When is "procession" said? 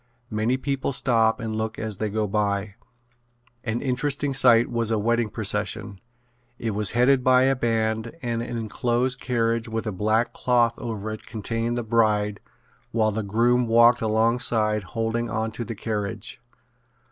5.29-5.99